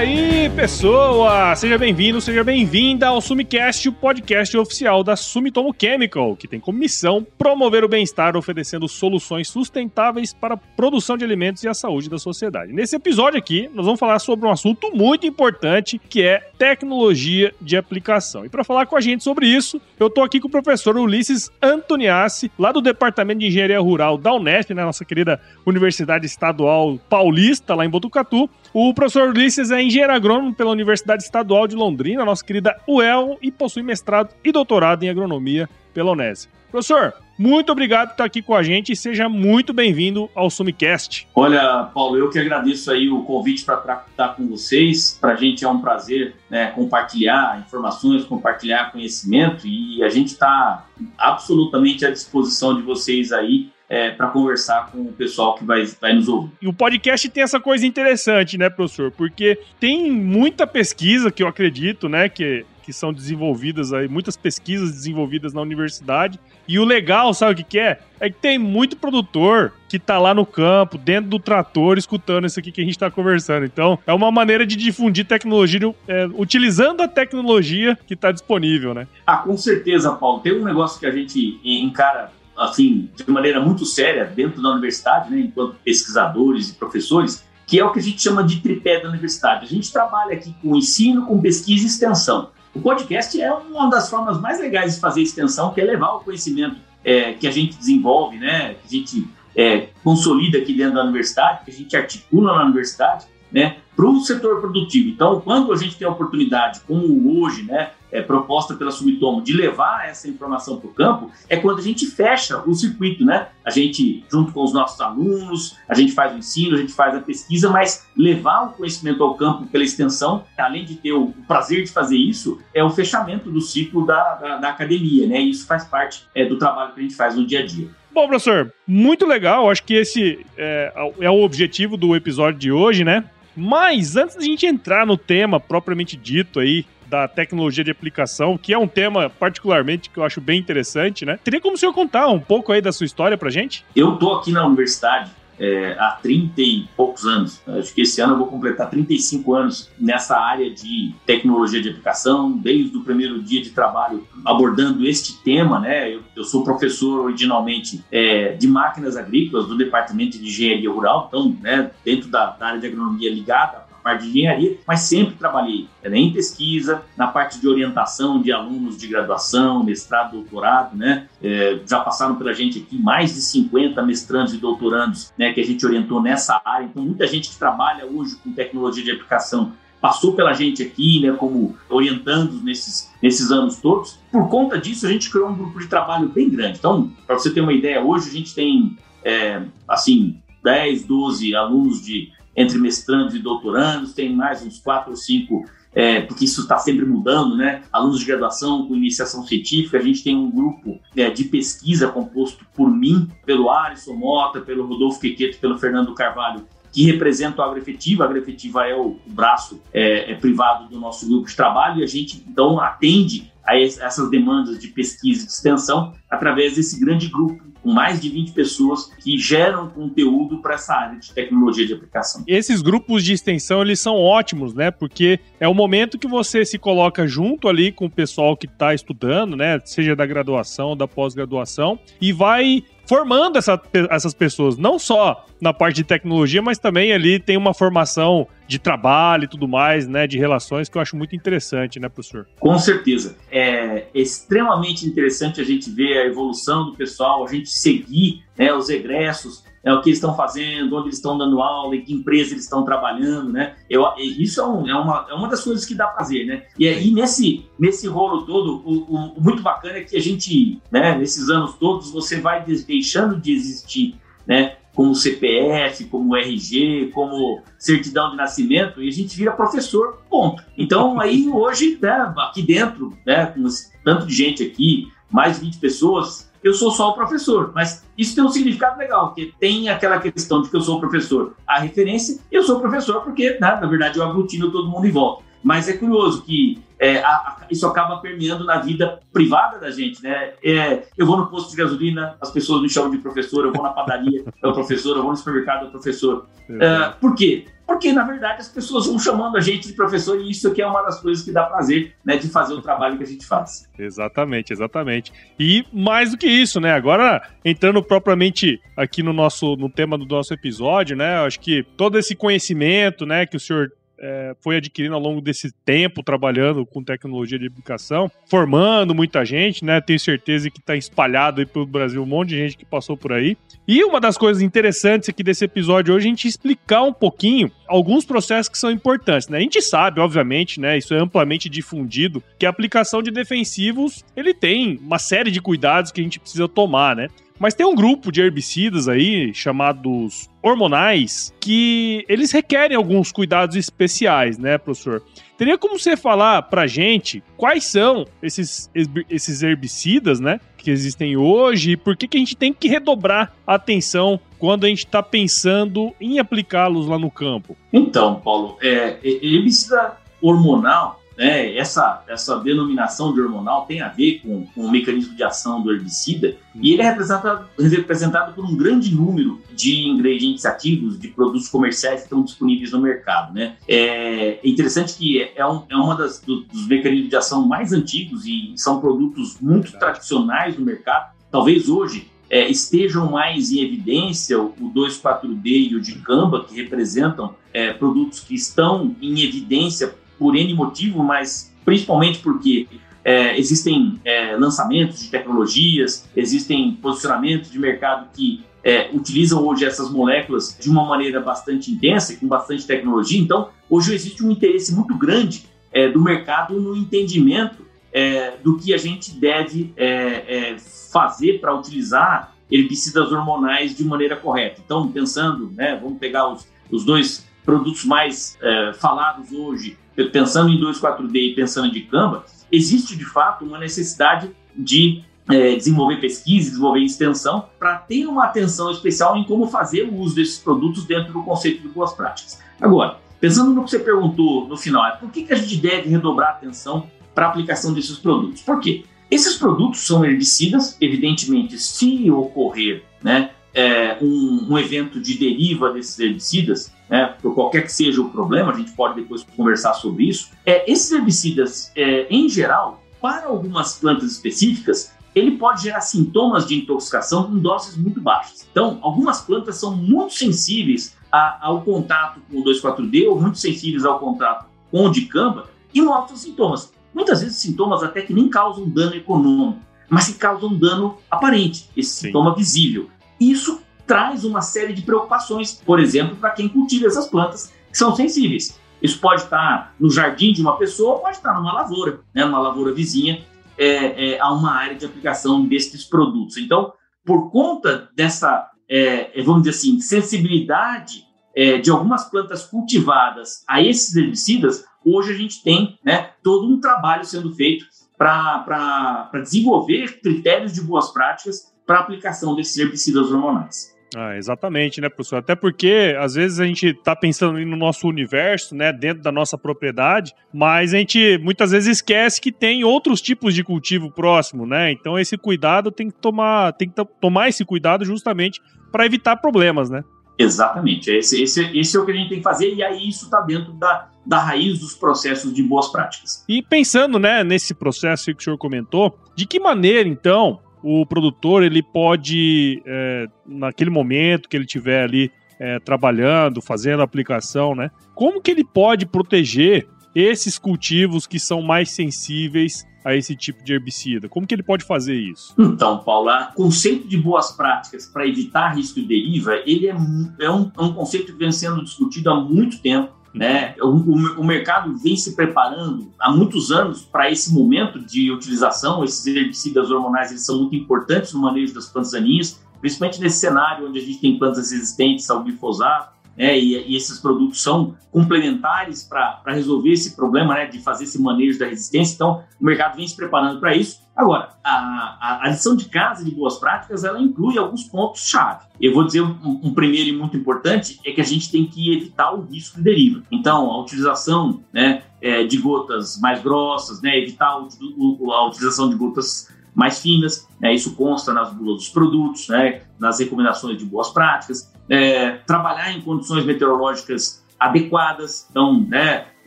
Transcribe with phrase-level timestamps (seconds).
[0.00, 1.54] aí, pessoa!
[1.54, 6.78] Seja bem-vindo, seja bem-vinda ao Sumicast, o podcast oficial da Sumitomo Chemical, que tem como
[6.78, 12.08] missão promover o bem-estar oferecendo soluções sustentáveis para a produção de alimentos e a saúde
[12.08, 12.72] da sociedade.
[12.72, 17.76] Nesse episódio aqui, nós vamos falar sobre um assunto muito importante, que é tecnologia de
[17.76, 18.46] aplicação.
[18.46, 21.50] E para falar com a gente sobre isso, eu estou aqui com o professor Ulisses
[21.62, 27.74] Antoniassi, lá do Departamento de Engenharia Rural da Unesp, né, nossa querida Universidade Estadual Paulista,
[27.74, 28.48] lá em Botucatu.
[28.72, 33.52] O professor Ulisses é engenheiro agrônomo pela Universidade Estadual de Londrina, nossa querida UEL, e
[33.52, 36.48] possui mestrado e doutorado em agronomia pela Unesp.
[36.70, 41.26] Professor, muito obrigado por estar aqui com a gente e seja muito bem-vindo ao Sumicast.
[41.34, 45.16] Olha, Paulo, eu que agradeço aí o convite para estar com vocês.
[45.18, 50.84] Para a gente é um prazer né, compartilhar informações, compartilhar conhecimento e a gente está
[51.16, 56.14] absolutamente à disposição de vocês aí é, para conversar com o pessoal que vai, vai
[56.14, 56.52] nos ouvir.
[56.62, 59.10] E o podcast tem essa coisa interessante, né, professor?
[59.10, 64.90] Porque tem muita pesquisa que eu acredito, né, que que são desenvolvidas aí, muitas pesquisas
[64.90, 66.40] desenvolvidas na universidade.
[66.66, 68.00] E o legal, sabe o que, que é?
[68.18, 72.58] É que tem muito produtor que tá lá no campo, dentro do trator, escutando isso
[72.58, 73.64] aqui que a gente tá conversando.
[73.64, 79.06] Então, é uma maneira de difundir tecnologia, é, utilizando a tecnologia que tá disponível, né?
[79.24, 80.40] Ah, com certeza, Paulo.
[80.40, 85.30] Tem um negócio que a gente encara assim, de maneira muito séria dentro da universidade,
[85.30, 89.08] né, enquanto pesquisadores e professores, que é o que a gente chama de tripé da
[89.08, 89.64] universidade.
[89.64, 92.50] A gente trabalha aqui com ensino, com pesquisa e extensão.
[92.74, 96.20] O podcast é uma das formas mais legais de fazer extensão, que é levar o
[96.20, 101.04] conhecimento é, que a gente desenvolve, né, que a gente é, consolida aqui dentro da
[101.04, 105.08] universidade, que a gente articula na universidade, né, para o setor produtivo.
[105.08, 109.52] Então, quando a gente tem a oportunidade, como hoje, né, é, proposta pela Sumitomo, de
[109.52, 113.48] levar essa informação para o campo, é quando a gente fecha o circuito, né?
[113.64, 117.14] A gente, junto com os nossos alunos, a gente faz o ensino, a gente faz
[117.14, 121.84] a pesquisa, mas levar o conhecimento ao campo pela extensão, além de ter o prazer
[121.84, 125.40] de fazer isso, é o fechamento do ciclo da, da, da academia, né?
[125.40, 127.88] E isso faz parte é, do trabalho que a gente faz no dia a dia.
[128.12, 129.70] Bom, professor, muito legal.
[129.70, 133.24] Acho que esse é, é o objetivo do episódio de hoje, né?
[133.56, 138.56] Mas antes de a gente entrar no tema propriamente dito aí da tecnologia de aplicação,
[138.56, 141.38] que é um tema particularmente que eu acho bem interessante, né?
[141.42, 143.84] Teria como o senhor contar um pouco aí da sua história pra gente?
[143.96, 147.60] Eu tô aqui na universidade é, há 30 e poucos anos.
[147.66, 152.52] Acho que esse ano eu vou completar 35 anos nessa área de tecnologia de aplicação,
[152.52, 155.80] desde o primeiro dia de trabalho abordando este tema.
[155.80, 156.14] Né?
[156.14, 161.54] Eu, eu sou professor originalmente é, de máquinas agrícolas do Departamento de Engenharia Rural, então,
[161.60, 166.32] né, dentro da, da área de agronomia ligada parte de engenharia, mas sempre trabalhei em
[166.32, 171.28] pesquisa, na parte de orientação de alunos de graduação, mestrado, doutorado, né?
[171.42, 175.64] É, já passaram pela gente aqui mais de 50 mestrandos e doutorandos, né, que a
[175.64, 176.84] gente orientou nessa área.
[176.84, 181.32] Então, muita gente que trabalha hoje com tecnologia de aplicação passou pela gente aqui, né,
[181.32, 184.18] como orientandos nesses, nesses anos todos.
[184.32, 186.78] Por conta disso, a gente criou um grupo de trabalho bem grande.
[186.78, 192.02] Então, para você ter uma ideia, hoje a gente tem, é, assim, 10, 12 alunos
[192.02, 196.78] de entre mestrandos e doutorandos, tem mais uns quatro ou cinco, é, porque isso está
[196.78, 197.82] sempre mudando, né?
[197.92, 202.64] Alunos de graduação com iniciação científica, a gente tem um grupo é, de pesquisa composto
[202.74, 208.24] por mim, pelo Alisson Mota, pelo Rodolfo Quequeto, pelo Fernando Carvalho, que representa o agroefetiva.
[208.24, 212.06] A agroefetiva é o braço é, é, privado do nosso grupo de trabalho e a
[212.06, 217.69] gente, então, atende a essas demandas de pesquisa e de extensão através desse grande grupo
[217.82, 222.44] com mais de 20 pessoas que geram conteúdo para essa área de tecnologia de aplicação.
[222.46, 224.90] Esses grupos de extensão, eles são ótimos, né?
[224.90, 228.94] Porque é o momento que você se coloca junto ali com o pessoal que está
[228.94, 229.80] estudando, né?
[229.84, 235.96] Seja da graduação, da pós-graduação, e vai formando essa, essas pessoas, não só na parte
[235.96, 240.38] de tecnologia, mas também ali tem uma formação de trabalho e tudo mais, né, de
[240.38, 242.46] relações que eu acho muito interessante, né, professor?
[242.60, 243.36] Com certeza.
[243.50, 248.90] É extremamente interessante a gente ver a evolução do pessoal, a gente seguir né, os
[248.90, 252.52] egressos, é, o que eles estão fazendo, onde eles estão dando aula, em que empresa
[252.52, 253.74] eles estão trabalhando, né?
[253.88, 256.64] Eu, isso é, um, é, uma, é uma das coisas que dá prazer, né?
[256.78, 261.16] E aí, nesse, nesse rolo todo, o, o, muito bacana é que a gente, né,
[261.16, 264.76] nesses anos todos, você vai deixando de existir, né?
[264.94, 270.62] Como CPF, como RG, como certidão de nascimento, e a gente vira professor, ponto.
[270.76, 273.64] Então, aí, hoje, né, aqui dentro, né, com
[274.04, 277.72] tanto de gente aqui, mais de 20 pessoas, eu sou só o professor.
[277.74, 281.00] Mas isso tem um significado legal, porque tem aquela questão de que eu sou o
[281.00, 281.54] professor.
[281.66, 285.10] A referência, eu sou o professor porque, né, na verdade, eu aglutino todo mundo em
[285.10, 285.44] volta.
[285.62, 290.22] Mas é curioso que é, a, a, isso acaba permeando na vida privada da gente,
[290.22, 290.52] né?
[290.64, 293.82] É, eu vou no posto de gasolina, as pessoas me chamam de professor, eu vou
[293.82, 296.46] na padaria, é o professor, eu vou no supermercado, é o professor.
[296.68, 297.66] É, por quê?
[297.90, 300.86] Porque na verdade as pessoas vão chamando a gente de professor e isso aqui é
[300.86, 303.90] uma das coisas que dá prazer, né, de fazer o trabalho que a gente faz.
[303.98, 305.32] Exatamente, exatamente.
[305.58, 306.92] E mais do que isso, né?
[306.92, 311.44] Agora entrando propriamente aqui no nosso no tema do nosso episódio, né?
[311.44, 313.90] Acho que todo esse conhecimento, né, que o senhor
[314.20, 319.84] é, foi adquirindo ao longo desse tempo trabalhando com tecnologia de educação, formando muita gente,
[319.84, 320.00] né?
[320.00, 323.32] Tenho certeza que está espalhado aí pelo Brasil um monte de gente que passou por
[323.32, 323.56] aí.
[323.88, 327.72] E uma das coisas interessantes aqui desse episódio hoje é a gente explicar um pouquinho
[327.88, 329.58] alguns processos que são importantes, né?
[329.58, 330.98] A gente sabe, obviamente, né?
[330.98, 336.12] Isso é amplamente difundido, que a aplicação de defensivos ele tem uma série de cuidados
[336.12, 337.28] que a gente precisa tomar, né?
[337.60, 344.56] Mas tem um grupo de herbicidas aí, chamados hormonais, que eles requerem alguns cuidados especiais,
[344.56, 345.22] né, professor?
[345.58, 348.90] Teria como você falar pra gente quais são esses,
[349.28, 353.52] esses herbicidas, né, que existem hoje e por que, que a gente tem que redobrar
[353.66, 357.76] a atenção quando a gente está pensando em aplicá-los lá no campo?
[357.92, 364.66] Então, Paulo, é, herbicida hormonal né, essa, essa denominação de hormonal tem a ver com,
[364.66, 369.14] com o mecanismo de ação do herbicida e ele é representado, representado por um grande
[369.14, 373.54] número de ingredientes ativos, de produtos comerciais que estão disponíveis no mercado.
[373.54, 373.76] Né?
[373.88, 378.44] É interessante que é, um, é uma das, do, dos mecanismos de ação mais antigos
[378.44, 381.32] e são produtos muito tradicionais no mercado.
[381.50, 387.54] Talvez hoje é, estejam mais em evidência o, o 2,4-D e o dicamba, que representam
[387.72, 392.88] é, produtos que estão em evidência por N motivo, mas principalmente porque
[393.22, 400.10] é, existem é, lançamentos de tecnologias, existem posicionamentos de mercado que é, utilizam hoje essas
[400.10, 403.38] moléculas de uma maneira bastante intensa, com bastante tecnologia.
[403.38, 408.94] Então, hoje existe um interesse muito grande é, do mercado no entendimento é, do que
[408.94, 410.76] a gente deve é,
[411.12, 414.80] fazer para utilizar herbicidas hormonais de maneira correta.
[414.82, 418.56] Então, pensando, né, vamos pegar os, os dois produtos mais
[418.98, 419.98] falados hoje,
[420.32, 426.16] pensando em 2,4-D e pensando em Dicamba, existe de fato uma necessidade de é, desenvolver
[426.16, 431.04] pesquisa, desenvolver extensão, para ter uma atenção especial em como fazer o uso desses produtos
[431.04, 432.60] dentro do conceito de boas práticas.
[432.80, 436.08] Agora, pensando no que você perguntou no final, é por que, que a gente deve
[436.08, 438.62] redobrar atenção para a aplicação desses produtos?
[438.62, 439.04] Por quê?
[439.30, 446.18] Esses produtos são herbicidas, evidentemente, se ocorrer né, é, um, um, evento de deriva desses
[446.18, 450.50] herbicidas, né, por qualquer que seja o problema, a gente pode depois conversar sobre isso.
[450.66, 456.76] É, esses herbicidas, é, em geral, para algumas plantas específicas, ele pode gerar sintomas de
[456.76, 458.66] intoxicação em doses muito baixas.
[458.70, 464.04] Então, algumas plantas são muito sensíveis a, ao contato com o 2,4-D ou muito sensíveis
[464.04, 466.92] ao contato com o dicamba e mostram sintomas.
[467.14, 472.10] Muitas vezes sintomas até que nem causam dano econômico, mas que causam dano aparente, esse
[472.10, 472.26] Sim.
[472.26, 473.08] sintoma visível.
[473.40, 478.14] Isso traz uma série de preocupações, por exemplo, para quem cultiva essas plantas que são
[478.14, 478.78] sensíveis.
[479.00, 482.92] Isso pode estar no jardim de uma pessoa, pode estar numa lavoura, né, numa lavoura
[482.92, 483.44] vizinha,
[483.78, 486.58] é, é, a uma área de aplicação desses produtos.
[486.58, 486.92] Então,
[487.24, 491.24] por conta dessa, é, é vamos dizer assim, sensibilidade
[491.56, 496.78] é, de algumas plantas cultivadas a esses herbicidas, hoje a gente tem né, todo um
[496.78, 497.86] trabalho sendo feito
[498.18, 503.98] para desenvolver critérios de boas práticas para a aplicação desses herbicidas hormonais.
[504.14, 505.38] Ah, exatamente, né, professor?
[505.38, 509.58] Até porque às vezes a gente está pensando no nosso universo, né, dentro da nossa
[509.58, 514.92] propriedade, mas a gente muitas vezes esquece que tem outros tipos de cultivo próximo, né?
[514.92, 518.60] Então esse cuidado tem que tomar, tem que tomar esse cuidado justamente
[518.92, 520.04] para evitar problemas, né?
[520.38, 521.10] Exatamente.
[521.10, 523.40] Esse, esse, esse é o que a gente tem que fazer e aí isso está
[523.40, 526.44] dentro da, da raiz dos processos de boas práticas.
[526.48, 531.62] E pensando, né, nesse processo que o senhor comentou, de que maneira então o produtor
[531.62, 537.90] ele pode, é, naquele momento que ele tiver ali é, trabalhando, fazendo a aplicação, né?
[538.14, 543.74] Como que ele pode proteger esses cultivos que são mais sensíveis a esse tipo de
[543.74, 544.28] herbicida?
[544.28, 545.54] Como que ele pode fazer isso?
[545.58, 550.50] Então, Paula, o conceito de boas práticas para evitar risco de deriva, ele é, é,
[550.50, 553.74] um, é um conceito que vem sendo discutido há muito tempo né?
[553.80, 559.04] O, o, o, mercado vem se preparando há muitos anos para esse momento de utilização.
[559.04, 563.88] Esses herbicidas hormonais eles são muito importantes no manejo das plantas daninhas, principalmente nesse cenário
[563.88, 566.18] onde a gente tem plantas resistentes ao glifosato.
[566.36, 571.20] Né, e, e, esses produtos são complementares para resolver esse problema né, de fazer esse
[571.20, 572.14] manejo da resistência.
[572.14, 573.99] Então, o mercado vem se preparando para isso.
[574.20, 574.70] Agora, a,
[575.18, 578.66] a, a, lição de casa de boas práticas ela inclui alguns pontos-chave.
[578.78, 581.96] Eu vou dizer um, um, primeiro e muito importante é que a gente tem que
[581.96, 583.22] evitar o risco de deriva.
[583.32, 588.90] Então, a utilização né, é, de gotas mais grossas, né, evitar o, o, a utilização
[588.90, 593.86] de gotas mais finas, né, isso consta nas bulas dos produtos, né, nas recomendações de
[593.86, 599.28] boas práticas, é, trabalhar em condições meteorológicas adequadas, então, né,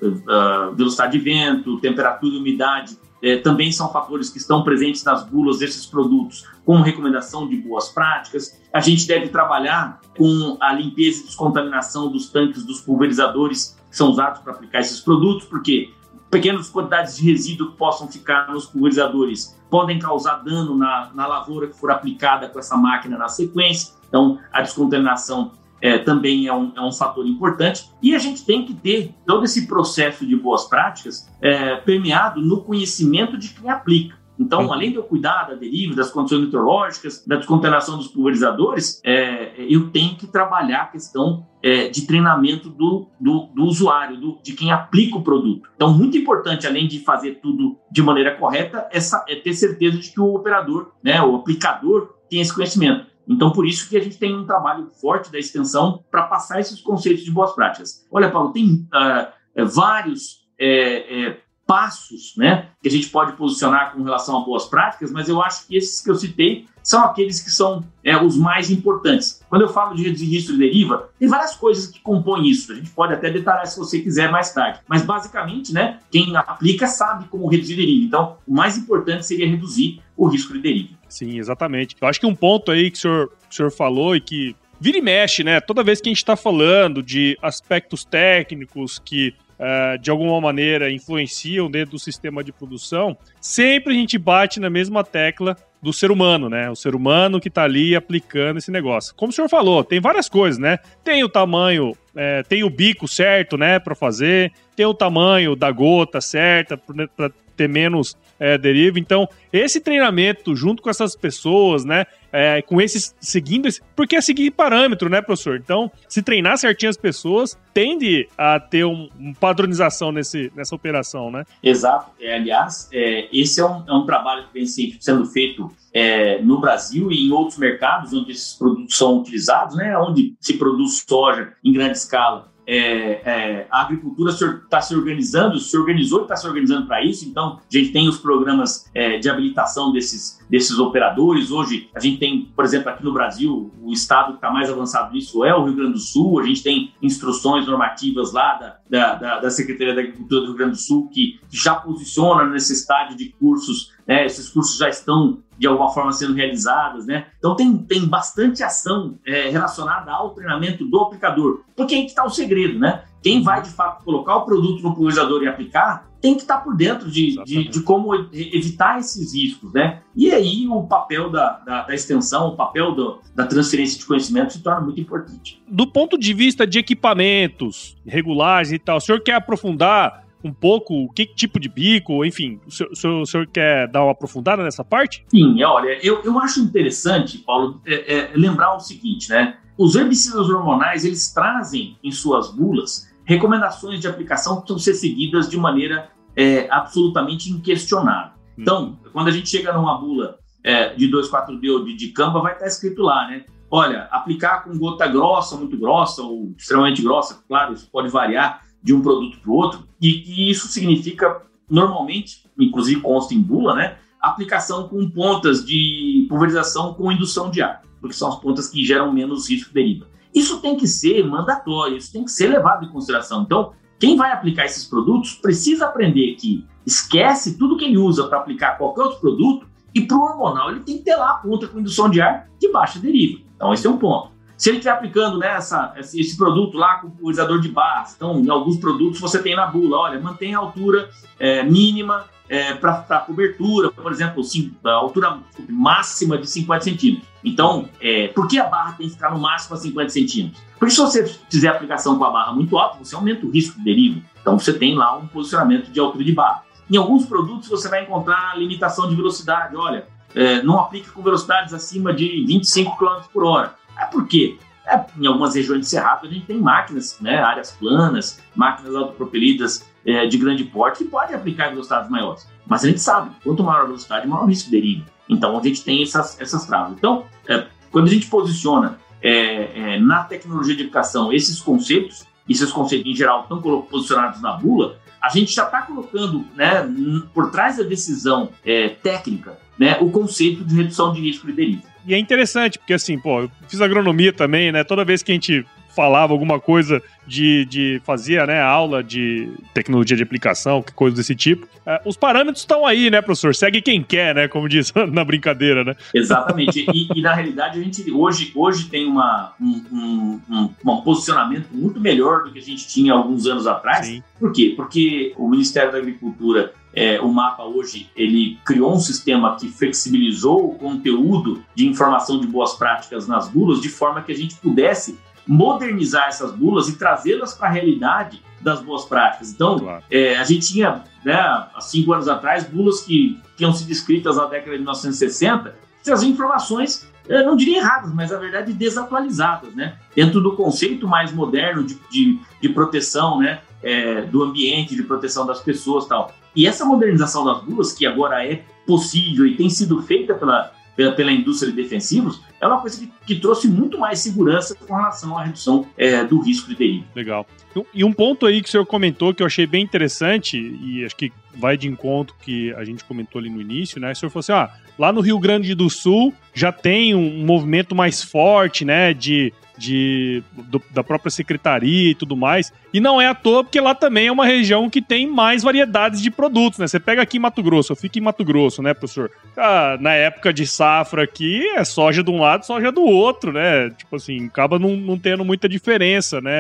[0.02, 5.24] uh, velocidade de vento, temperatura e umidade, é, também são fatores que estão presentes nas
[5.24, 8.62] bulas desses produtos, como recomendação de boas práticas.
[8.74, 14.10] A gente deve trabalhar com a limpeza e descontaminação dos tanques dos pulverizadores que são
[14.10, 15.94] usados para aplicar esses produtos, porque
[16.30, 21.68] pequenas quantidades de resíduo que possam ficar nos pulverizadores podem causar dano na, na lavoura
[21.68, 23.94] que for aplicada com essa máquina na sequência.
[24.10, 25.54] Então, a descontaminação
[25.84, 27.90] é, também é um, é um fator importante.
[28.02, 32.62] E a gente tem que ter todo esse processo de boas práticas é, permeado no
[32.62, 34.16] conhecimento de quem aplica.
[34.40, 39.54] Então, além de eu cuidar da deriva, das condições meteorológicas, da descontaminação dos pulverizadores, é,
[39.58, 44.54] eu tenho que trabalhar a questão é, de treinamento do, do, do usuário, do, de
[44.54, 45.70] quem aplica o produto.
[45.76, 50.10] Então, muito importante, além de fazer tudo de maneira correta, essa, é ter certeza de
[50.10, 53.13] que o operador, né, o aplicador, tem esse conhecimento.
[53.28, 56.82] Então, por isso que a gente tem um trabalho forte da extensão para passar esses
[56.82, 58.06] conceitos de boas práticas.
[58.12, 64.04] Olha, Paulo, tem uh, vários é, é, passos né, que a gente pode posicionar com
[64.04, 67.50] relação a boas práticas, mas eu acho que esses que eu citei são aqueles que
[67.50, 67.84] são
[68.26, 69.42] os mais importantes.
[69.50, 72.74] Quando eu falo de registro de deriva, tem várias coisas que compõem isso.
[72.74, 74.82] A gente pode até detalhar se você quiser mais tarde.
[74.86, 78.06] Mas, basicamente, né, quem aplica sabe como reduzir deriva.
[78.06, 80.94] Então, o mais importante seria reduzir o risco de deriva.
[81.14, 81.96] Sim, exatamente.
[82.02, 84.56] Eu acho que um ponto aí que o senhor, que o senhor falou e que
[84.80, 85.62] vira e mexe, né?
[85.62, 90.92] Toda vez que a gente está falando de aspectos técnicos que uh, de alguma maneira
[90.92, 96.10] influenciam dentro do sistema de produção, sempre a gente bate na mesma tecla do ser
[96.10, 96.68] humano, né?
[96.72, 99.14] O ser humano que está ali aplicando esse negócio.
[99.14, 100.80] Como o senhor falou, tem várias coisas, né?
[101.04, 105.70] Tem o tamanho, é, tem o bico certo, né, para fazer, tem o tamanho da
[105.70, 109.00] gota certa para ter menos é, deriva.
[109.00, 114.22] Então, esse treinamento junto com essas pessoas, né, é, com esses seguindo esse, porque é
[114.22, 115.56] seguir parâmetro, né, professor?
[115.56, 121.32] Então, se treinar certinho as pessoas, tende a ter um, uma padronização nesse, nessa operação,
[121.32, 121.46] né?
[121.64, 122.12] Exato.
[122.20, 124.66] É, aliás, é, esse é um, é um trabalho que vem
[125.00, 129.98] sendo feito é, no Brasil e em outros mercados onde esses produtos são utilizados, né,
[129.98, 135.78] onde se produz soja em grande escala é, é, a agricultura está se organizando, se
[135.78, 137.28] organizou e está se organizando para isso.
[137.28, 141.52] Então, a gente tem os programas é, de habilitação desses, desses operadores.
[141.52, 145.14] Hoje, a gente tem, por exemplo, aqui no Brasil, o estado que está mais avançado
[145.14, 146.40] nisso é o Rio Grande do Sul.
[146.40, 150.72] A gente tem instruções normativas lá da, da, da, Secretaria da Agricultura do Rio Grande
[150.72, 154.26] do Sul que, já posiciona nesse estádio de cursos né?
[154.26, 157.28] Esses cursos já estão de alguma forma sendo realizados, né?
[157.38, 162.26] Então tem, tem bastante ação é, relacionada ao treinamento do aplicador, porque aí que está
[162.26, 163.06] o segredo, né?
[163.22, 166.62] Quem vai de fato colocar o produto no pulverizador e aplicar tem que estar tá
[166.62, 170.02] por dentro de, de, de, como evitar esses riscos, né?
[170.14, 174.52] E aí o papel da, da, da extensão, o papel do, da transferência de conhecimento
[174.52, 175.62] se torna muito importante.
[175.66, 181.12] Do ponto de vista de equipamentos regulares e tal, o senhor quer aprofundar um pouco
[181.14, 184.64] que tipo de bico, enfim, o senhor, o senhor, o senhor quer dar uma aprofundada
[184.64, 185.26] nessa parte?
[185.30, 189.58] Sim, olha, eu, eu acho interessante, Paulo, é, é, lembrar o seguinte, né?
[189.78, 195.50] Os herbicidas hormonais, eles trazem em suas bulas recomendações de aplicação que precisam ser seguidas
[195.50, 198.34] de maneira é, absolutamente inquestionável.
[198.34, 198.62] Hum.
[198.62, 202.54] Então, quando a gente chega numa bula é, de 2,4-D ou de, de Canva, vai
[202.54, 203.46] estar escrito lá, né?
[203.70, 208.94] Olha, aplicar com gota grossa, muito grossa ou extremamente grossa, claro, isso pode variar, de
[208.94, 213.98] um produto para o outro, e, e, isso significa, normalmente, inclusive consta em bula, né,
[214.20, 219.12] aplicação com pontas de pulverização com indução de ar, porque são as pontas que geram
[219.12, 220.08] menos risco de deriva.
[220.34, 223.44] Isso tem que ser mandatório, isso tem que ser levado em consideração.
[223.44, 228.40] Então, quem vai aplicar esses produtos precisa aprender que esquece tudo que ele usa para
[228.40, 231.68] aplicar qualquer outro produto e para o hormonal ele tem que ter lá a ponta
[231.68, 233.42] com indução de ar de baixa deriva.
[233.56, 234.33] Então, esse é um ponto.
[234.58, 238.50] Se ele estiver aplicando né, essa, esse produto lá com pulverizador de barras, então, em
[238.50, 243.92] alguns produtos você tem na bula, olha, mantém a altura é, mínima é, para cobertura,
[243.92, 247.28] por exemplo, sim, a altura máxima de 50 centímetros.
[247.44, 250.62] Então, é, por que a barra tem que ficar no máximo a 50 centímetros?
[250.78, 253.84] Porque se você fizer aplicação com a barra muito alta, você aumenta o risco de
[253.84, 254.22] deriva.
[254.42, 256.64] Então, você tem lá um posicionamento de altura de barra.
[256.90, 259.76] Em alguns produtos, você vai encontrar limitação de velocidade.
[259.76, 260.06] Olha,
[260.36, 263.76] é, não aplica com velocidades acima de 25 km por hora.
[263.98, 264.58] É por quê?
[264.86, 269.88] É, em algumas regiões de Cerrado a gente tem máquinas, né, áreas planas, máquinas autopropelidas
[270.06, 272.48] é, de grande porte que podem aplicar velocidades maiores.
[272.66, 275.06] Mas a gente sabe, quanto maior a velocidade, maior o risco de deriva.
[275.30, 276.94] Então a gente tem essas, essas travas.
[276.98, 282.72] Então, é, quando a gente posiciona é, é na tecnologia de educação esses conceitos, esses
[282.72, 286.86] conceitos em geral estão posicionados na bula, a gente já está colocando né,
[287.34, 291.93] por trás da decisão é, técnica né, o conceito de redução de risco de deriva.
[292.06, 294.84] E é interessante, porque assim, pô, eu fiz agronomia também, né?
[294.84, 295.66] Toda vez que a gente
[295.96, 301.68] falava alguma coisa de, de fazia, né, aula de tecnologia de aplicação, coisa desse tipo.
[301.86, 303.56] É, os parâmetros estão aí, né, professor?
[303.56, 305.96] Segue quem quer, né, como diz na brincadeira, né?
[306.14, 306.86] Exatamente.
[306.94, 311.68] E, e na realidade a gente hoje, hoje tem uma, um, um, um, um, posicionamento
[311.72, 314.08] muito melhor do que a gente tinha alguns anos atrás.
[314.08, 314.24] Sim.
[314.40, 314.74] Por quê?
[314.76, 320.70] Porque o Ministério da Agricultura é, o mapa hoje ele criou um sistema que flexibilizou
[320.70, 325.18] o conteúdo de informação de boas práticas nas bulas de forma que a gente pudesse
[325.48, 329.52] modernizar essas bulas e trazê-las para a realidade das boas práticas.
[329.52, 330.04] Então, claro.
[330.10, 334.46] é, a gente tinha, né, há cinco anos atrás, bulas que tinham sido escritas na
[334.46, 339.96] década de 1960, que traziam informações, eu não diria erradas, mas, na verdade, desatualizadas, né?
[340.14, 343.62] Dentro do conceito mais moderno de, de, de proteção, né?
[343.82, 346.34] É, do ambiente, de proteção das pessoas tal.
[346.56, 351.12] E essa modernização das bulas, que agora é possível e tem sido feita pela, pela,
[351.14, 355.38] pela indústria de defensivos, é uma coisa que, que, trouxe muito mais segurança com relação
[355.38, 357.06] à redução é, do risco de deriva.
[357.16, 357.46] Legal.
[357.94, 361.16] E um ponto aí que o senhor comentou que eu achei bem interessante, e acho
[361.16, 364.12] que vai de encontro que a gente comentou ali no início, né?
[364.12, 367.96] O senhor falou assim: ah, lá no Rio Grande do Sul já tem um movimento
[367.96, 372.72] mais forte, né, de de, do, da própria secretaria e tudo mais.
[372.94, 376.22] E não é à toa, porque lá também é uma região que tem mais variedades
[376.22, 376.88] de produtos, né?
[376.88, 379.32] Você pega aqui em Mato Grosso, eu fico em Mato Grosso, né, professor?
[379.58, 383.90] Ah, na época de safra aqui, é soja de um lado, soja do outro, né?
[383.92, 386.54] Tipo assim, acaba não, não tendo muita diferença, né?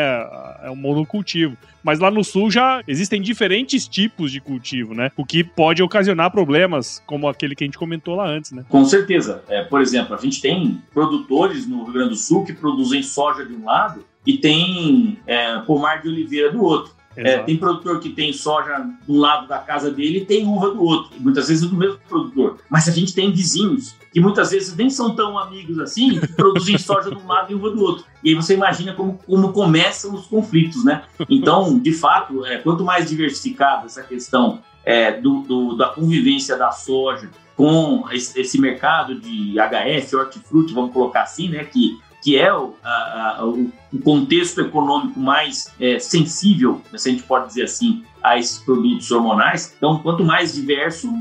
[0.63, 1.55] É um monocultivo.
[1.83, 5.11] Mas lá no sul já existem diferentes tipos de cultivo, né?
[5.15, 8.65] O que pode ocasionar problemas, como aquele que a gente comentou lá antes, né?
[8.67, 9.43] Com certeza.
[9.47, 13.45] É, por exemplo, a gente tem produtores no Rio Grande do Sul que produzem soja
[13.45, 16.93] de um lado e tem é, pomar de oliveira do outro.
[17.15, 20.83] É, tem produtor que tem soja do lado da casa dele e tem uva do
[20.83, 21.11] outro.
[21.19, 22.57] Muitas vezes é do mesmo produtor.
[22.69, 26.77] Mas a gente tem vizinhos que muitas vezes nem são tão amigos assim, que produzem
[26.79, 28.05] soja de um lado e uva do outro.
[28.23, 31.03] E aí você imagina como, como começam os conflitos, né?
[31.29, 36.71] Então, de fato, é, quanto mais diversificada essa questão é, do, do, da convivência da
[36.71, 41.63] soja com esse, esse mercado de HF, hortifruti, vamos colocar assim, né?
[41.63, 47.47] Que que é o, a, o contexto econômico mais é, sensível, se a gente pode
[47.47, 49.75] dizer assim, a esses produtos hormonais.
[49.77, 51.11] Então, quanto mais diverso,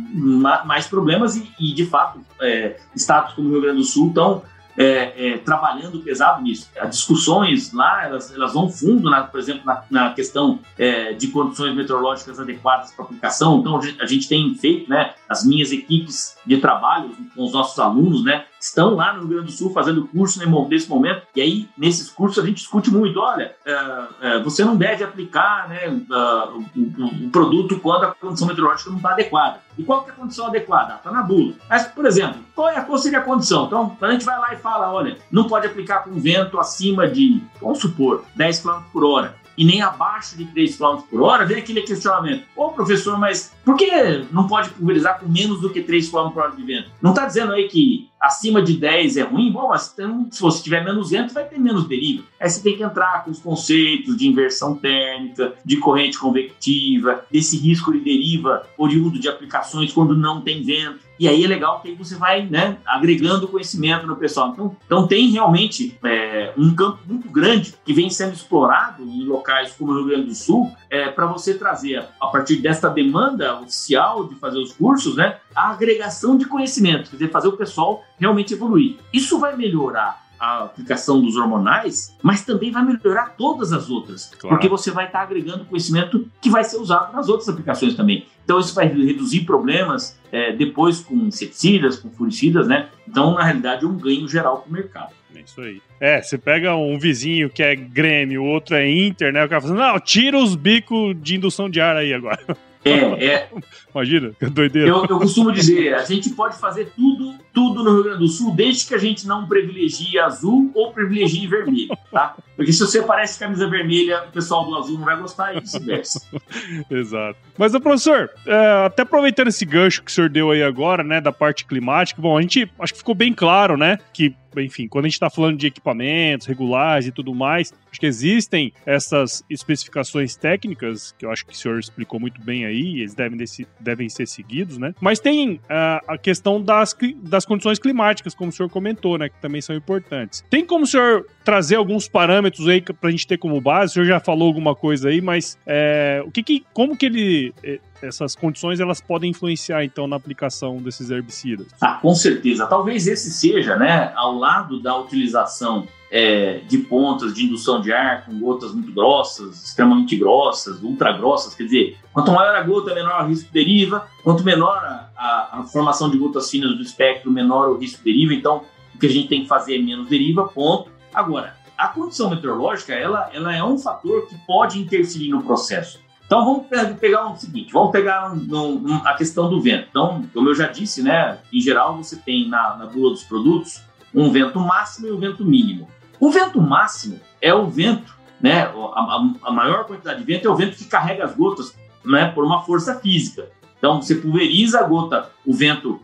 [0.64, 4.42] mais problemas e, e de fato, é, estados como o Rio Grande do Sul estão
[4.76, 6.70] é, é, trabalhando pesado nisso.
[6.78, 11.28] As discussões lá, elas, elas vão fundo, na, por exemplo, na, na questão é, de
[11.28, 13.58] condições meteorológicas adequadas para aplicação.
[13.58, 18.24] Então, a gente tem feito, né, as minhas equipes de trabalho com os nossos alunos,
[18.24, 22.08] né, estão lá no Rio Grande do Sul fazendo curso nesse momento, e aí nesses
[22.10, 27.30] cursos a gente discute muito, olha, é, é, você não deve aplicar né, o, o,
[27.30, 29.60] produto quando a condição meteorológica não está adequada.
[29.76, 30.94] E qual que é a condição adequada?
[30.94, 31.54] Está na bula.
[31.68, 33.66] Mas, por exemplo, qual, é, qual seria a condição?
[33.66, 37.42] Então, a gente vai lá e fala, olha, não pode aplicar com vento acima de,
[37.60, 41.58] vamos supor, 10 km por hora e nem abaixo de 3 km por hora, vem
[41.58, 42.44] aquele questionamento.
[42.56, 43.90] Ô, professor, mas por que
[44.30, 46.90] não pode pulverizar com menos do que 3 km por hora de vento?
[47.00, 49.50] Não está dizendo aí que acima de 10 é ruim?
[49.50, 52.22] Bom, mas então, se você tiver menos vento, vai ter menos deriva.
[52.40, 57.56] Aí você tem que entrar com os conceitos de inversão térmica, de corrente convectiva, desse
[57.56, 61.00] risco de deriva oriundo de aplicações quando não tem vento.
[61.22, 64.48] E aí é legal que você vai né, agregando conhecimento no pessoal.
[64.48, 69.70] Então, então tem realmente é, um campo muito grande que vem sendo explorado em locais
[69.78, 74.26] como o Rio Grande do Sul é, para você trazer, a partir desta demanda oficial
[74.26, 78.54] de fazer os cursos, né, a agregação de conhecimento, quer dizer, fazer o pessoal realmente
[78.54, 78.96] evoluir.
[79.12, 84.56] Isso vai melhorar a aplicação dos hormonais, mas também vai melhorar todas as outras, claro.
[84.56, 88.26] porque você vai estar agregando conhecimento que vai ser usado nas outras aplicações também.
[88.42, 92.88] Então isso vai reduzir problemas é, depois com inseticidas, com fungicidas, né?
[93.08, 95.12] Então na realidade é um ganho geral para o mercado.
[95.32, 95.80] É isso aí.
[96.00, 99.44] É, você pega um vizinho que é Grêmio, o outro é Inter, né?
[99.44, 102.44] O cara fala assim, não, tira os bicos de indução de ar aí agora.
[102.84, 103.50] É, é.
[103.94, 104.88] Imagina, que doideira.
[104.88, 108.54] Eu, eu, costumo dizer, a gente pode fazer tudo, tudo no Rio Grande do Sul,
[108.54, 112.34] desde que a gente não privilegie azul ou privilegie vermelho, tá?
[112.56, 116.20] Porque se você parece camisa vermelha, o pessoal do azul não vai gostar e vice-versa.
[116.90, 117.38] Exato.
[117.56, 121.32] Mas, professor, é, até aproveitando esse gancho que o senhor deu aí agora, né, da
[121.32, 125.08] parte climática, bom, a gente acho que ficou bem claro, né, que enfim, quando a
[125.08, 131.14] gente está falando de equipamentos regulares e tudo mais, acho que existem essas especificações técnicas,
[131.18, 133.38] que eu acho que o senhor explicou muito bem aí, eles devem,
[133.80, 134.94] devem ser seguidos, né?
[135.00, 135.60] Mas tem uh,
[136.08, 139.28] a questão das, das condições climáticas, como o senhor comentou, né?
[139.28, 140.44] Que também são importantes.
[140.50, 143.92] Tem como o senhor trazer alguns parâmetros aí para a gente ter como base?
[143.92, 147.54] O senhor já falou alguma coisa aí, mas é, o que, que como que ele
[147.62, 151.68] é, essas condições elas podem influenciar então na aplicação desses herbicidas?
[151.80, 152.66] Ah, com certeza.
[152.66, 158.26] Talvez esse seja, né, ao lado da utilização é, de pontas de indução de ar
[158.26, 163.24] com gotas muito grossas, extremamente grossas, ultra grossas, quer dizer, quanto maior a gota, menor
[163.24, 164.76] o risco deriva, quanto menor
[165.16, 168.62] a, a, formação de gotas finas do espectro, menor o risco deriva, então
[168.94, 170.90] o que a gente tem que fazer é menos deriva, ponto.
[171.14, 175.98] Agora, a condição meteorológica, ela, ela é um fator que pode interferir no processo.
[176.32, 179.88] Então vamos pegar o seguinte, vamos pegar um, um, a questão do vento.
[179.90, 183.82] Então, como eu já disse, né, em geral você tem na, na bula dos produtos
[184.14, 185.86] um vento máximo e um vento mínimo.
[186.18, 188.62] O vento máximo é o vento, né?
[188.62, 192.30] A, a, maior quantidade de vento é o vento que carrega as gotas, né?
[192.30, 193.50] Por uma força física.
[193.76, 196.00] Então você pulveriza a gota, o vento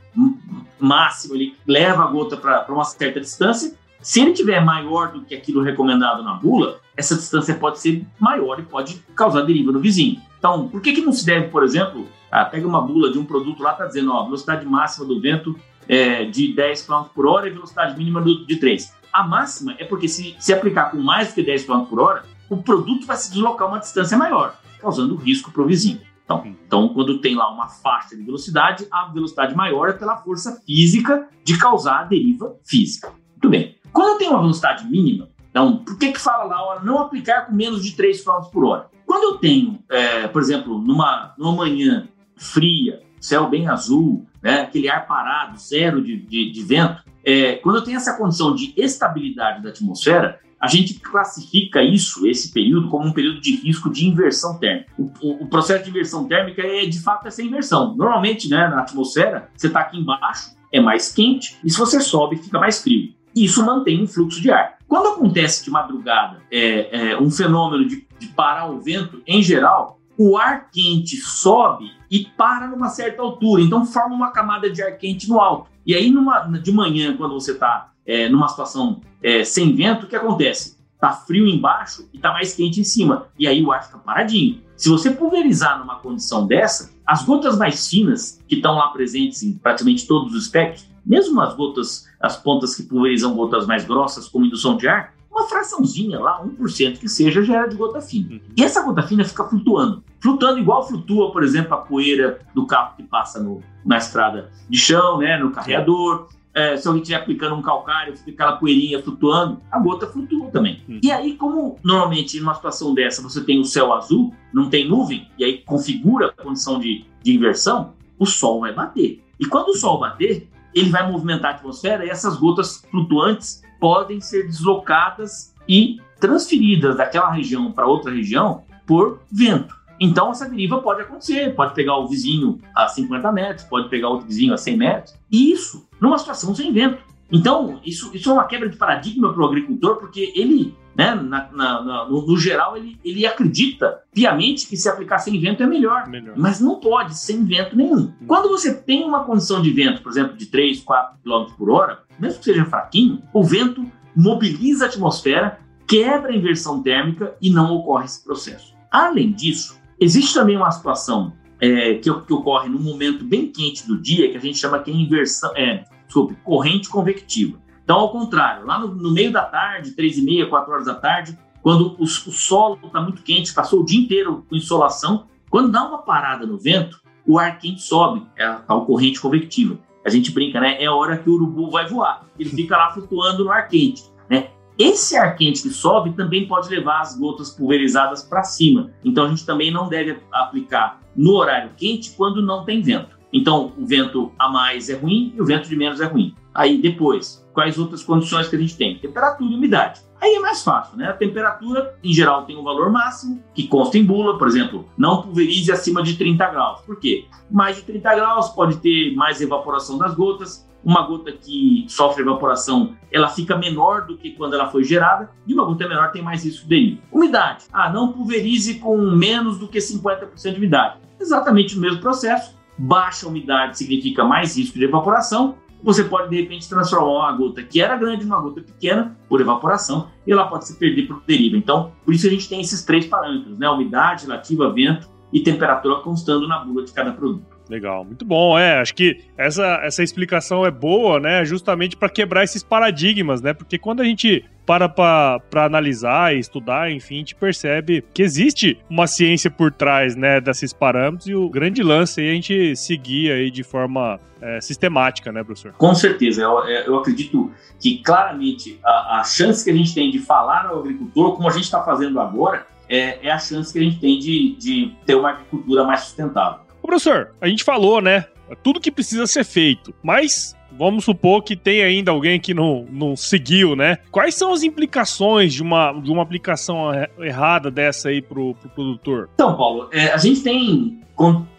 [0.79, 3.75] máximo ele leva a gota para uma certa distância.
[4.00, 8.58] Se ele tiver maior do que aquilo recomendado na bula, essa distância pode ser maior
[8.61, 10.20] e pode causar deriva no vizinho.
[10.38, 13.24] Então, por que, que não se deve, por exemplo, ah, pega uma bula de um
[13.24, 15.58] produto lá, está dizendo, ó, velocidade máxima do vento
[15.88, 18.94] é de 10 km por hora e velocidade mínima do, de 3.
[19.12, 22.24] A máxima é porque se, se aplicar com mais do que 10 km por hora,
[22.48, 26.00] o produto vai se deslocar uma distância maior, causando risco para o vizinho.
[26.24, 30.61] Então, então, quando tem lá uma faixa de velocidade, a velocidade maior é pela força
[30.66, 33.11] física de causar a deriva física.
[33.32, 33.78] Muito bem.
[33.98, 37.52] Quando eu tenho uma velocidade mínima, então, por que, que fala lá, não aplicar com
[37.52, 38.87] menos de 3 km por hora?
[39.04, 42.06] Quando eu tenho, é, por exemplo, numa, numa manhã
[42.37, 47.74] fria, céu bem azul, né, aquele ar parado, zero de, de, de vento, é, quando
[47.74, 53.04] eu tenho essa condição de estabilidade da atmosfera, a gente classifica isso, esse período, como
[53.04, 54.92] um período de risco de inversão térmica.
[54.96, 57.96] O, o, o processo de inversão térmica é, de fato, essa inversão.
[57.96, 62.37] Normalmente, né, na atmosfera, você está aqui embaixo, é mais quente, e se você sobe,
[62.37, 63.17] fica mais frio.
[63.44, 64.79] Isso mantém um fluxo de ar.
[64.87, 70.01] Quando acontece de madrugada é, é, um fenômeno de, de parar o vento, em geral,
[70.16, 74.96] o ar quente sobe e para numa certa altura, então forma uma camada de ar
[74.96, 75.70] quente no alto.
[75.87, 80.09] E aí, numa, de manhã, quando você está é, numa situação é, sem vento, o
[80.09, 80.77] que acontece?
[80.94, 83.29] Está frio embaixo e está mais quente em cima.
[83.38, 84.61] E aí o ar fica paradinho.
[84.77, 89.53] Se você pulverizar numa condição dessa, as gotas mais finas, que estão lá presentes em
[89.53, 94.44] praticamente todos os espectros, mesmo as gotas, as pontas que pulverizam gotas mais grossas, como
[94.44, 98.33] indução de ar, uma fraçãozinha lá, 1% que seja, já era de gota fina.
[98.33, 98.40] Uhum.
[98.57, 100.02] E essa gota fina fica flutuando.
[100.20, 104.76] Flutuando igual flutua, por exemplo, a poeira do carro que passa no, na estrada de
[104.76, 106.26] chão, né, no carreador.
[106.52, 110.83] É, se alguém estiver aplicando um calcário, fica aquela poeirinha flutuando, a gota flutua também.
[110.88, 110.98] Uhum.
[111.02, 115.31] E aí, como normalmente numa situação dessa você tem o céu azul, não tem nuvem,
[115.38, 119.22] e aí configura a condição de, de inversão, o sol vai bater.
[119.38, 124.20] E quando o sol bater, ele vai movimentar a atmosfera e essas gotas flutuantes podem
[124.20, 129.76] ser deslocadas e transferidas daquela região para outra região por vento.
[130.00, 134.26] Então, essa deriva pode acontecer, pode pegar o vizinho a 50 metros, pode pegar outro
[134.26, 136.98] vizinho a 100 metros, e isso numa situação sem vento.
[137.31, 141.48] Então, isso, isso é uma quebra de paradigma para o agricultor, porque ele, né, na,
[141.52, 145.66] na, na, no, no, geral, ele, ele acredita piamente que se aplicar sem vento é
[145.66, 146.34] melhor, melhor.
[146.37, 148.12] mas não pode, sem vento nenhum.
[148.20, 148.26] Hum.
[148.26, 152.00] Quando você tem uma condição de vento, por exemplo, de 3, 4 km por hora,
[152.18, 157.76] mesmo que seja fraquinho, o vento mobiliza a atmosfera, quebra a inversão térmica e não
[157.76, 158.74] ocorre esse processo.
[158.90, 164.00] Além disso, existe também uma situação é, que, que, ocorre num momento bem quente do
[164.00, 167.61] dia, que a gente chama que é inversão, é, desculpe, corrente convectiva.
[167.88, 170.94] Então, ao contrário, lá no, no meio da tarde, três e meia, quatro horas da
[170.94, 175.72] tarde, quando o, o solo está muito quente, passou o dia inteiro com insolação, quando
[175.72, 180.11] dá uma parada no vento, o ar quente sobe, é a tal corrente convectiva a
[180.11, 180.83] gente brinca, né?
[180.83, 182.27] É a hora que o urubu vai voar.
[182.38, 184.51] Ele fica lá flutuando no ar quente, né?
[184.79, 188.90] Esse ar quente que sobe também pode levar as gotas pulverizadas para cima.
[189.05, 193.18] Então a gente também não deve aplicar no horário quente quando não tem vento.
[193.33, 196.35] Então o vento a mais é ruim e o vento de menos é ruim.
[196.55, 198.97] Aí depois, quais outras condições que a gente tem?
[198.99, 200.01] Temperatura e umidade.
[200.21, 201.09] Aí é mais fácil, né?
[201.09, 205.23] A temperatura, em geral, tem um valor máximo, que consta em bula, por exemplo, não
[205.23, 206.83] pulverize acima de 30 graus.
[206.83, 207.27] Por quê?
[207.51, 210.68] Mais de 30 graus pode ter mais evaporação das gotas.
[210.85, 215.53] Uma gota que sofre evaporação, ela fica menor do que quando ela foi gerada, e
[215.53, 217.01] uma gota menor tem mais risco de.
[217.11, 217.64] Umidade.
[217.73, 221.01] Ah, não pulverize com menos do que 50% de umidade.
[221.18, 222.57] Exatamente o mesmo processo.
[222.79, 227.81] Baixa umidade significa mais risco de evaporação, você pode, de repente, transformar uma gota que
[227.81, 231.57] era grande numa gota pequena por evaporação e ela pode se perder por deriva.
[231.57, 233.69] Então, por isso a gente tem esses três parâmetros, né?
[233.69, 237.58] Umidade relativa, vento e temperatura constando na bula de cada produto.
[237.68, 238.59] Legal, muito bom.
[238.59, 241.44] É, acho que essa, essa explicação é boa, né?
[241.44, 243.52] Justamente para quebrar esses paradigmas, né?
[243.52, 248.78] Porque quando a gente para para analisar e estudar, enfim, a gente percebe que existe
[248.88, 253.33] uma ciência por trás, né, desses parâmetros e o grande lance é a gente seguir
[253.33, 255.72] aí de forma é, sistemática, né, professor?
[255.72, 256.42] Com certeza.
[256.42, 257.50] Eu, é, eu acredito
[257.81, 261.52] que claramente a, a chance que a gente tem de falar ao agricultor, como a
[261.52, 265.14] gente está fazendo agora, é, é, a chance que a gente tem de, de ter
[265.14, 266.61] uma agricultura mais sustentável.
[266.88, 268.24] Professor, a gente falou, né?
[268.62, 273.14] Tudo que precisa ser feito, mas vamos supor que tem ainda alguém que não, não
[273.14, 273.98] seguiu, né?
[274.11, 279.29] Quais são as implicações de uma, de uma aplicação errada dessa aí pro, pro produtor?
[279.35, 280.98] Então, Paulo, é, a gente tem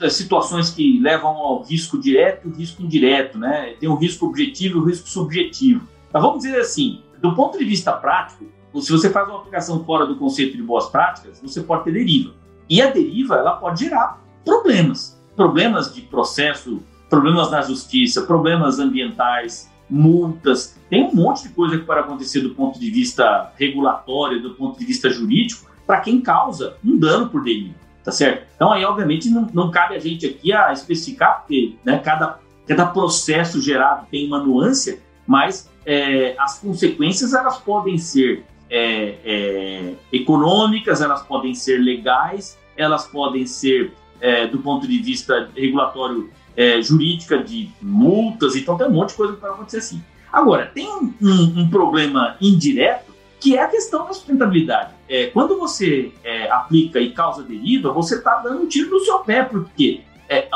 [0.02, 3.76] é, situações que levam ao risco direto e risco indireto, né?
[3.80, 5.88] Tem o risco objetivo e o risco subjetivo.
[6.12, 8.46] Mas vamos dizer assim, do ponto de vista prático,
[8.82, 12.34] se você faz uma aplicação fora do conceito de boas práticas, você pode ter deriva.
[12.68, 15.19] E a deriva, ela pode gerar problemas.
[15.39, 20.78] Problemas de processo, problemas na justiça, problemas ambientais, multas.
[20.89, 24.78] Tem um monte de coisa que pode acontecer do ponto de vista regulatório, do ponto
[24.78, 27.73] de vista jurídico, para quem causa um dano por deriva,
[28.04, 28.47] tá certo?
[28.54, 32.88] Então aí, obviamente, não, não cabe a gente aqui a especificar, porque né, cada, cada
[32.88, 40.99] processo gerado tem uma nuance, mas é, as consequências elas podem ser é, é, econômicas,
[40.99, 47.42] elas podem ser legais, elas podem ser, é, do ponto de vista regulatório, é, jurídica,
[47.42, 50.04] de multas, então tem um monte de coisa que pode acontecer assim.
[50.32, 54.94] Agora, tem um, um, problema indireto que é a questão da sustentabilidade.
[55.08, 59.20] É, quando você é, aplica e causa deriva, você está dando um tiro no seu
[59.20, 60.02] pé, porque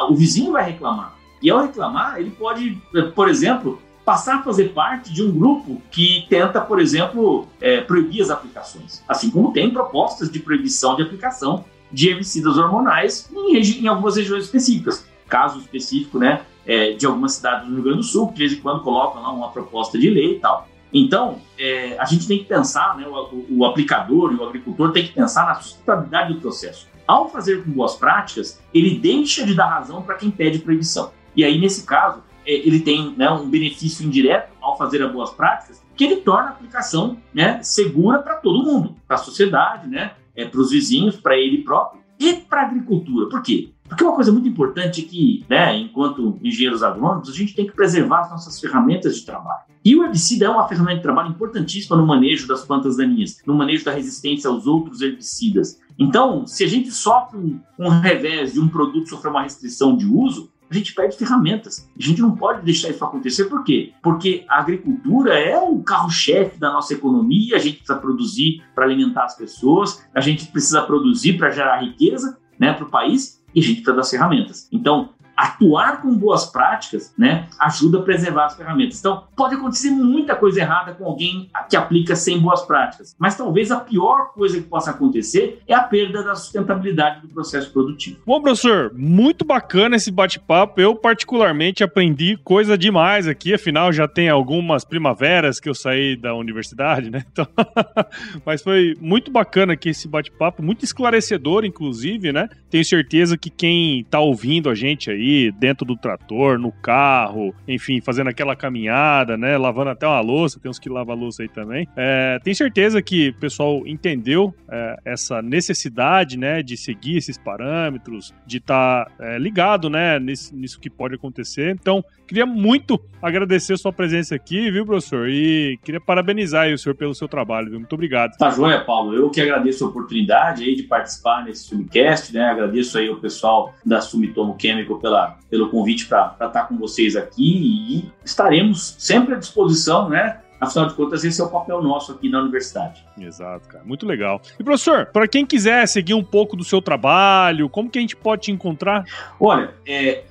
[0.10, 1.16] o vizinho vai reclamar.
[1.42, 2.78] E ao reclamar, ele pode,
[3.16, 8.22] por exemplo, passar a fazer parte de um grupo que tenta, por exemplo, é, proibir
[8.22, 9.04] as aplicações.
[9.08, 14.46] Assim como tem propostas de proibição de aplicação de herbicidas hormonais em, em algumas regiões
[14.46, 15.08] específicas.
[15.30, 18.54] Caso específico, né, é, de algumas cidades do Rio Grande do Sul, que de vez
[18.54, 20.68] em quando colocam lá uma proposta de lei e tal.
[20.92, 25.06] Então, é, a gente tem que pensar, né, o, o aplicador e o agricultor tem
[25.06, 26.88] que pensar na sustentabilidade do processo.
[27.06, 31.12] Ao fazer com boas práticas, ele deixa de dar razão para quem pede proibição.
[31.36, 35.32] E aí, nesse caso, é, ele tem né, um benefício indireto ao fazer as boas
[35.32, 40.12] práticas, que ele torna a aplicação né, segura para todo mundo, para a sociedade, né,
[40.36, 43.28] é, para os vizinhos, para ele próprio e para a agricultura.
[43.28, 43.72] Por quê?
[43.88, 47.74] Porque uma coisa muito importante é que, né, enquanto engenheiros agrônomos, a gente tem que
[47.74, 49.64] preservar as nossas ferramentas de trabalho.
[49.86, 53.54] E o herbicida é uma ferramenta de trabalho importantíssima no manejo das plantas daninhas, no
[53.54, 55.80] manejo da resistência aos outros herbicidas.
[56.00, 60.06] Então, se a gente sofre um, um revés de um produto sofrer uma restrição de
[60.06, 61.90] uso, a gente perde ferramentas.
[61.98, 63.94] A gente não pode deixar isso acontecer, por quê?
[64.02, 69.26] Porque a agricultura é o carro-chefe da nossa economia, a gente precisa produzir para alimentar
[69.26, 73.64] as pessoas, a gente precisa produzir para gerar riqueza né, para o país e a
[73.64, 74.68] gente precisa das ferramentas.
[74.72, 79.00] Então, atuar com boas práticas, né, ajuda a preservar as ferramentas.
[79.00, 83.72] Então, pode acontecer muita coisa errada com alguém que aplica sem boas práticas, mas talvez
[83.72, 88.20] a pior coisa que possa acontecer é a perda da sustentabilidade do processo produtivo.
[88.26, 90.80] Bom, professor, muito bacana esse bate-papo.
[90.80, 96.36] Eu particularmente aprendi coisa demais aqui, afinal já tem algumas primaveras que eu saí da
[96.36, 97.26] universidade, né?
[97.32, 97.48] Então,
[98.46, 102.50] mas foi muito bacana aqui esse bate-papo, muito esclarecedor, inclusive, né?
[102.70, 107.56] Tenho certeza que quem está ouvindo a gente aí aí dentro do trator, no carro,
[107.68, 109.58] enfim, fazendo aquela caminhada, né?
[109.58, 111.88] Lavando até uma louça, tem uns que lavam louça aí também.
[111.96, 118.34] É, tenho certeza que o pessoal entendeu é, essa necessidade, né, de seguir esses parâmetros,
[118.46, 121.72] de estar tá, é, ligado, né, nisso, nisso que pode acontecer.
[121.72, 125.30] Então, queria muito agradecer a sua presença aqui, viu, professor?
[125.30, 127.80] E queria parabenizar o senhor pelo seu trabalho, viu?
[127.80, 128.38] Muito obrigado.
[128.38, 129.14] Tá joia, Paulo.
[129.14, 132.46] Eu que agradeço a oportunidade aí de participar nesse Sumicast, né?
[132.46, 137.16] Agradeço aí o pessoal da Sumitomo Chemical pela pela, pelo convite para estar com vocês
[137.16, 140.40] aqui e estaremos sempre à disposição, né?
[140.60, 143.06] Afinal de contas, esse é o papel nosso aqui na universidade.
[143.18, 143.84] Exato, cara.
[143.84, 144.42] Muito legal.
[144.58, 148.16] E, professor, para quem quiser seguir um pouco do seu trabalho, como que a gente
[148.16, 149.04] pode te encontrar?
[149.38, 150.24] Olha, é,